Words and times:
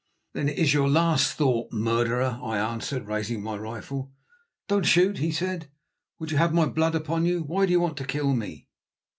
"Then 0.33 0.49
it 0.49 0.57
is 0.57 0.73
your 0.73 0.89
last 0.89 1.33
thought, 1.33 1.71
murderer," 1.71 2.39
I 2.41 2.57
answered, 2.57 3.05
raising 3.05 3.43
my 3.43 3.55
rifle. 3.55 4.11
"Don't 4.67 4.81
shoot," 4.87 5.19
he 5.19 5.31
said. 5.31 5.69
"Would 6.17 6.31
you 6.31 6.37
have 6.37 6.55
my 6.55 6.65
blood 6.65 6.95
upon 6.95 7.27
you? 7.27 7.43
Why 7.43 7.67
do 7.67 7.71
you 7.71 7.81
want 7.81 7.97
to 7.97 8.05
kill 8.07 8.33
me?" 8.33 8.67